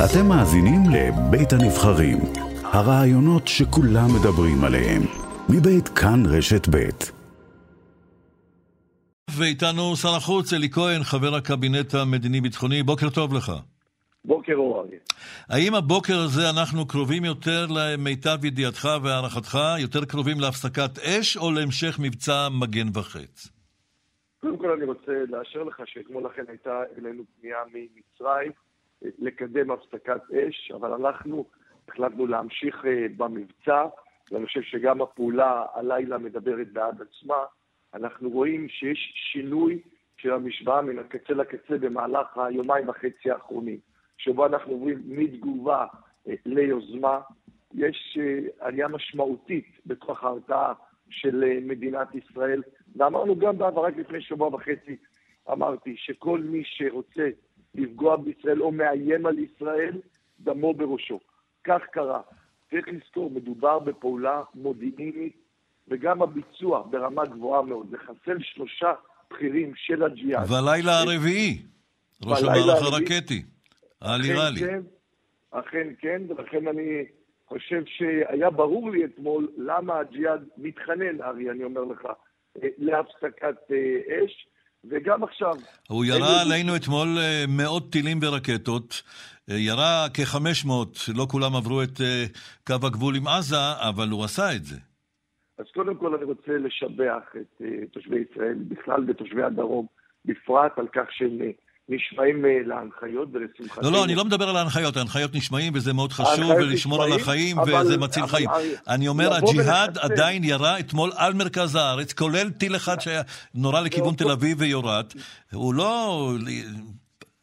[0.00, 2.18] אתם מאזינים לבית הנבחרים,
[2.64, 5.02] הרעיונות שכולם מדברים עליהם,
[5.48, 7.12] מבית כאן רשת בית.
[9.38, 13.52] ואיתנו שר החוץ אלי כהן, חבר הקבינט המדיני-ביטחוני, בוקר טוב לך.
[14.24, 14.98] בוקר אור אריה.
[15.48, 21.98] האם הבוקר הזה אנחנו קרובים יותר למיטב ידיעתך והערכתך, יותר קרובים להפסקת אש או להמשך
[21.98, 23.48] מבצע מגן וחץ?
[24.40, 28.52] קודם כל אני רוצה לאשר לך שאתמול לכן הייתה אלינו פנייה ממצרים
[29.18, 31.44] לקדם הפסקת אש, אבל אנחנו
[31.88, 33.84] החלטנו להמשיך אה, במבצע,
[34.32, 37.44] ואני חושב שגם הפעולה הלילה מדברת בעד עצמה.
[37.94, 39.82] אנחנו רואים שיש שינוי
[40.16, 43.78] של המשוואה מן הקצה לקצה במהלך היומיים וחצי האחרונים,
[44.18, 45.86] שבו אנחנו עוברים מתגובה
[46.28, 47.20] אה, ליוזמה.
[47.74, 50.72] יש אה, עלייה משמעותית בתוך ההרתעה
[51.10, 52.62] של מדינת ישראל,
[52.96, 54.96] ואמרנו גם בעבר, רק לפני שבוע וחצי,
[55.52, 57.28] אמרתי שכל מי שרוצה
[57.74, 60.00] לפגוע בישראל או מאיים על ישראל,
[60.40, 61.20] דמו בראשו.
[61.64, 62.20] כך קרה.
[62.70, 65.36] צריך לזכור, מדובר בפעולה מודיעינית,
[65.88, 67.86] וגם הביצוע ברמה גבוהה מאוד.
[67.92, 68.92] לחסל שלושה
[69.30, 70.50] בכירים של הג'יהאד.
[70.50, 71.62] והלילה הרביעי,
[72.24, 73.42] ראש המערך הרקטי,
[74.00, 74.60] האלירלי.
[74.60, 74.80] כן,
[75.50, 77.04] אכן כן, ולכן אני
[77.48, 82.06] חושב שהיה ברור לי אתמול למה הג'יהאד מתחנן, ארי, אני אומר לך,
[82.62, 84.46] אה, להפסקת אה, אש.
[84.84, 85.54] וגם עכשיו.
[85.88, 89.02] הוא ירה עלינו אתמול אה, מאות טילים ורקטות,
[89.50, 92.24] אה, ירה כ-500, לא כולם עברו את אה,
[92.66, 93.56] קו הגבול עם עזה,
[93.88, 94.76] אבל הוא עשה את זה.
[95.58, 99.86] אז קודם כל אני רוצה לשבח את תושבי ישראל, בכלל ותושבי הדרום
[100.24, 101.38] בפרט, על כך שהם
[101.88, 103.90] נשמעים אה, להנחיות ולשמחתנו.
[103.90, 107.58] לא, לא, אני לא מדבר על ההנחיות, ההנחיות נשמעים וזה מאוד חשוב, ולשמור על החיים,
[107.58, 108.48] וזה מציל חיים.
[108.88, 113.22] אני אומר, הג'יהאד עדיין ירה אתמול על מרכז הארץ, כולל טיל אחד שהיה
[113.54, 115.06] נורה לכיוון תל אביב ויורד.
[115.52, 116.28] הוא לא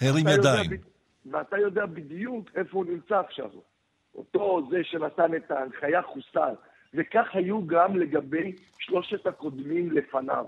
[0.00, 0.70] הרים ידיים.
[1.32, 3.50] ואתה יודע בדיוק איפה הוא נמצא עכשיו.
[4.14, 6.54] אותו זה שנתן את ההנחיה חוסל.
[6.94, 10.44] וכך היו גם לגבי שלושת הקודמים לפניו.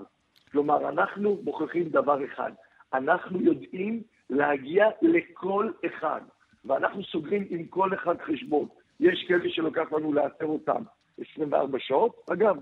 [0.53, 2.53] כלומר, אנחנו מוכיחים דבר אחד.
[2.95, 6.21] אנחנו יודעים להגיע לכל אחד,
[6.65, 8.67] ואנחנו סוגרים עם כל אחד חשבון.
[9.01, 10.83] יש כאלה שלוקח לנו לאתר אותם
[11.19, 12.27] 24 שעות.
[12.33, 12.57] אגב,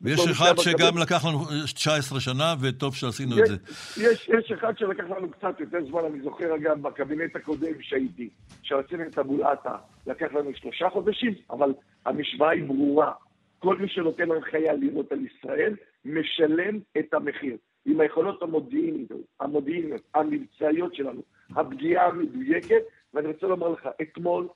[0.00, 1.38] ויש אחד שגם לקח לנו
[1.74, 3.56] 19 שנה, וטוב שעשינו יש, את זה.
[4.04, 8.28] יש, יש אחד שלקח לנו קצת יותר זמן, אני זוכר אגב, בקבינט הקודם שהייתי,
[8.62, 9.76] שרצינו את אבו עטה,
[10.06, 11.74] לקח לנו שלושה חודשים, אבל
[12.06, 13.12] המשוואה היא ברורה.
[13.58, 17.56] כל מי שנותן הנחיה לירות על ישראל, משלם את המחיר.
[17.84, 19.10] עם היכולות המודיעיניות,
[19.40, 21.22] המודיעיניות, המבצעיות שלנו,
[21.56, 22.82] הפגיעה המדויקת,
[23.14, 24.48] ואני רוצה לומר לך, אתמול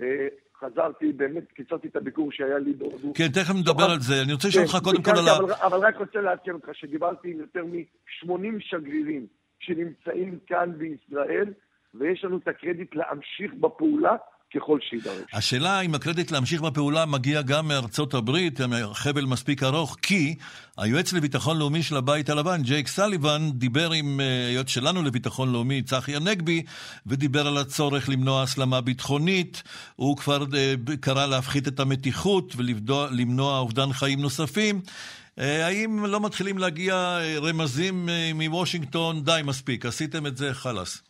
[0.00, 0.28] אה,
[0.60, 3.12] חזרתי, באמת קיצרתי את הביקור שהיה לי בהודו.
[3.14, 4.22] כן, תכף נדבר על זה.
[4.24, 5.66] אני רוצה לשאול אותך קודם כל על ה...
[5.66, 9.26] אבל רק רוצה לעדכן אותך שדיברתי עם יותר מ-80 שגרירים
[9.58, 11.52] שנמצאים כאן בישראל,
[11.94, 14.16] ויש לנו את הקרדיט להמשיך בפעולה
[14.54, 15.30] ככל שיידרש.
[15.32, 18.60] השאלה אם הקרדיט להמשיך בפעולה מגיע גם מארצות הברית,
[18.92, 20.34] חבל מספיק ארוך, כי
[20.78, 25.82] היועץ לביטחון לאומי של הבית הלבן, ג'ייק סליבן, דיבר עם אה, היועץ שלנו לביטחון לאומי,
[25.82, 26.62] צחי הנגבי,
[27.06, 29.62] ודיבר על הצורך למנוע הסלמה ביטחונית.
[29.96, 34.80] הוא כבר אה, קרא להפחית את המתיחות ולמנוע אובדן חיים נוספים.
[35.38, 41.02] אה, האם לא מתחילים להגיע רמזים מוושינגטון, די, מספיק, עשיתם את זה, חלאס.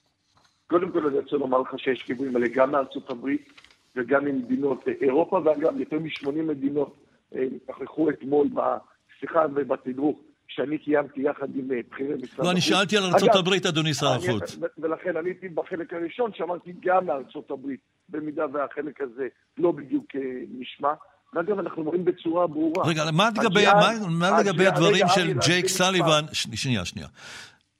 [0.68, 3.52] קודם כל אני רוצה לומר לך שיש כיוונים מלא גם מארצות הברית
[3.96, 6.96] וגם ממדינות אירופה, ואגב, יותר מ-80 מדינות
[7.34, 7.44] אה,
[7.80, 10.18] נכחו אתמול בשיחה ובתדרוך
[10.48, 12.44] שאני קיימתי יחד עם אה, בכירי משרד החוץ.
[12.44, 14.58] לא, אני שאלתי על ארצות הברית, אדוני שר החוץ.
[14.78, 20.20] ולכן עניתי בחלק הראשון, שאמרתי גם מארצות הברית, במידה והחלק הזה לא בדיוק אה,
[20.58, 20.92] נשמע.
[21.34, 22.88] ואגב, אנחנו רואים בצורה ברורה.
[22.88, 26.24] רגע, מה לגבי, מה, מה לגבי הדברים של ג'ייק סליבן?
[26.32, 27.08] שנייה, שנייה.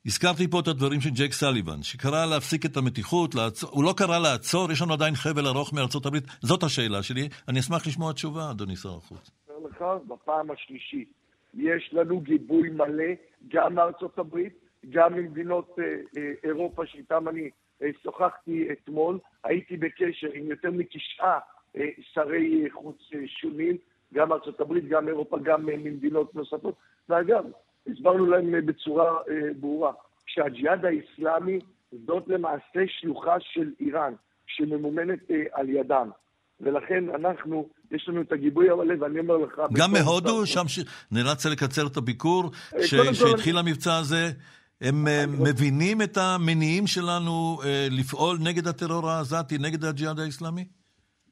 [0.07, 4.19] הזכרתי פה את הדברים של ג'ק סליבן, שקרא להפסיק את המתיחות, לעצור, הוא לא קרא
[4.19, 6.25] לעצור, יש לנו עדיין חבל ארוך מארצות הברית.
[6.41, 9.31] זאת השאלה שלי, אני אשמח לשמוע תשובה, אדוני שר החוץ.
[9.65, 11.13] לך, בפעם השלישית,
[11.55, 13.13] יש לנו גיבוי מלא
[13.49, 14.53] גם מארצות הברית,
[14.91, 15.85] גם ממדינות אה,
[16.17, 17.51] אה, אירופה שאיתם אני
[17.83, 21.39] אה, שוחחתי אתמול, הייתי בקשר עם יותר מתשעה
[22.13, 22.97] שרי חוץ
[23.27, 23.77] שונים,
[24.15, 26.75] גם ארצות הברית, גם אירופה, גם ממדינות נוספות,
[27.09, 27.45] ואגב,
[27.93, 29.93] הסברנו להם אה, בצורה אה, ברורה
[30.27, 31.59] שהג'יהאד האיסלאמי
[32.07, 34.13] זאת למעשה שלוחה של איראן,
[34.47, 36.11] שממומנת אה, על ידם.
[36.61, 39.61] ולכן אנחנו, יש לנו את הגיבוי המלא, ואני אומר לך...
[39.73, 40.79] גם מהודו, שם ש...
[41.13, 42.51] נאלצת לקצר את הביקור,
[42.81, 42.95] ש...
[42.95, 43.71] שהתחיל אני...
[43.71, 44.31] המבצע הזה,
[44.81, 45.05] הם
[45.49, 47.59] מבינים את המניעים שלנו
[47.91, 50.65] לפעול נגד הטרור העזתי, נגד הג'יהאד האיסלאמי?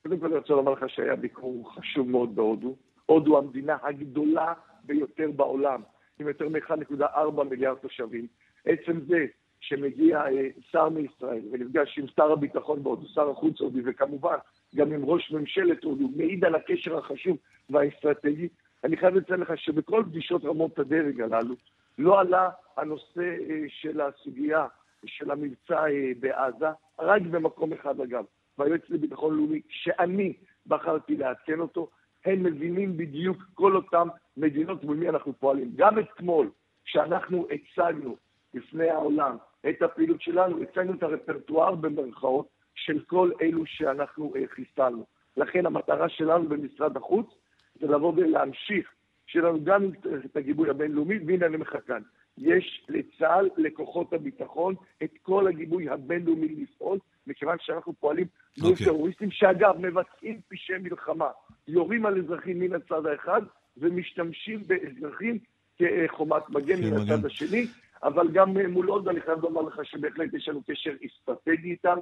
[0.03, 2.76] קודם כל אני רוצה לומר לך שהיה ביקור חשוב מאוד בהודו.
[3.06, 4.53] הודו המדינה הגדולה
[4.85, 5.81] ביותר בעולם.
[6.21, 8.27] עם יותר מ-1.4 מיליארד תושבים.
[8.65, 9.27] עצם זה
[9.61, 14.37] שמגיע אה, שר מישראל ונפגש עם שר הביטחון בהודו, שר החוץ הודי, וכמובן
[14.75, 17.37] גם עם ראש ממשלת הודו, מעיד על הקשר החשוב
[17.71, 18.49] והאסטרטגי.
[18.85, 21.55] אני חייב לציין לך שבכל פגישות רמות הדרג הללו
[21.99, 23.21] לא עלה הנושא
[23.51, 24.67] אה, של הסוגיה
[25.07, 26.67] של המבצע אה, בעזה,
[26.99, 28.25] רק במקום אחד אגב,
[28.59, 30.33] והיועץ לביטחון לאומי, שאני
[30.67, 31.91] בחרתי לעדכן אותו,
[32.26, 35.73] הם מבינים בדיוק כל אותם מדינות מול מי אנחנו פועלים.
[35.76, 36.50] גם אתמול,
[36.84, 38.17] כשאנחנו הצגנו
[38.55, 39.37] בפני העולם
[39.69, 45.06] את הפעילות שלנו, הצגנו את הרפרטואר במרכאות של כל אלו שאנחנו אה, חיסלנו.
[45.37, 47.26] לכן המטרה שלנו במשרד החוץ
[47.81, 48.93] זה לבוא ולהמשיך,
[49.26, 49.90] שיהיה לנו גם
[50.25, 51.56] את הגיבוי הבינלאומי, והנה אני
[51.87, 52.02] כאן,
[52.38, 58.27] יש לצה"ל, לכוחות הביטחון, את כל הגיבוי הבינלאומי לפעול, מכיוון שאנחנו פועלים
[58.59, 58.73] מול okay.
[58.73, 58.87] אוקיי.
[58.87, 61.29] טרוריסטים, שאגב, מבצעים פשעי מלחמה,
[61.69, 63.43] יורים על אזרחים מן הצד האחד,
[63.77, 65.38] ומשתמשים באזרחים
[65.79, 67.67] כחומת מגן מן הצד השני.
[68.03, 71.97] אבל גם מול עוד אני חייב לומר לך שבהחלט יש לנו קשר אסטרטגי איתם,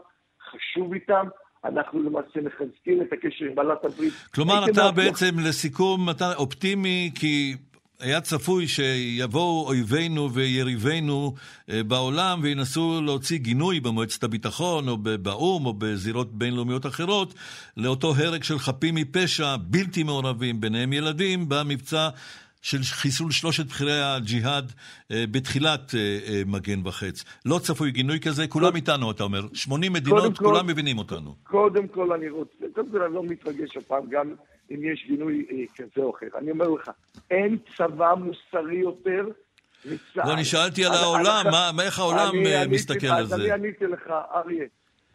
[0.50, 1.26] חשוב איתם.
[1.64, 4.12] אנחנו למעשה מחזקים את הקשר עם בעלת הברית.
[4.34, 7.54] כלומר, אתה בעצם, לסיכום, אתה אופטימי כי
[8.00, 11.34] היה צפוי שיבואו אויבינו ויריבינו
[11.70, 17.34] אה, בעולם וינסו להוציא גינוי במועצת הביטחון או באו"ם או בזירות בינלאומיות אחרות
[17.76, 22.08] לאותו הרג של חפים מפשע בלתי מעורבים, ביניהם ילדים, במבצע
[22.62, 24.72] של חיסול שלושת בכירי הג'יהאד
[25.10, 27.24] אה, בתחילת אה, מגן וחץ.
[27.46, 29.46] לא צפוי גינוי כזה, כולם איתנו, אתה אומר.
[29.52, 31.34] 80 מדינות, כולם מבינים אותנו.
[31.42, 34.34] קודם כל אני רוצה, קודם כל אני לא מתרגש הפעם, גם
[34.70, 36.26] אם יש גינוי אה, כזה או אחר.
[36.38, 36.90] אני אומר לך,
[37.30, 39.28] אין צבא מוסרי יותר
[39.84, 40.28] מצה"ל.
[40.28, 41.44] לא, אני שאלתי על העולם,
[41.76, 43.34] מה, איך העולם אני, מסתכל אני, על זה?
[43.34, 44.64] אני עניתי לך, אריה,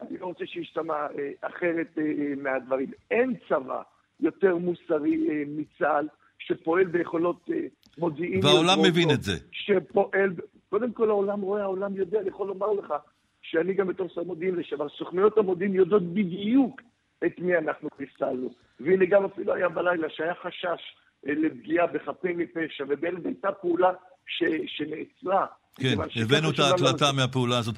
[0.00, 2.04] אני לא רוצה שישתמע אה, אחרת אה,
[2.42, 2.90] מהדברים.
[3.10, 3.82] אין צבא
[4.20, 6.06] יותר מוסרי אה, מצה"ל.
[6.40, 7.56] שפועל ביכולות אה,
[7.98, 8.44] מודיעיניות.
[8.44, 9.32] והעולם מבין את זה.
[9.52, 10.34] שפועל,
[10.70, 12.94] קודם כל העולם רואה, העולם יודע, אני יכול לומר לך
[13.42, 16.80] שאני גם בתור שר מודיעין לשעבר, סוכנויות המודיעין יודעות בדיוק
[17.26, 18.50] את מי אנחנו חיסלנו.
[18.80, 20.82] והנה גם אפילו היה בלילה שהיה חשש
[21.26, 23.90] אה, לפגיעה בחפים מפשע, ובאמת הייתה פעולה
[24.26, 25.46] ש, שנעצרה.
[25.74, 27.74] כן, הבאנו את ההקלטה מהפעולה הזאת.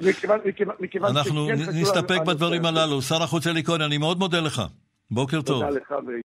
[1.09, 1.47] אנחנו
[1.81, 3.01] נסתפק בדברים הללו.
[3.01, 4.61] שר החוץ אלי כהן, אני מאוד מודה לך.
[5.11, 5.63] בוקר טוב.
[5.63, 5.93] תודה לך.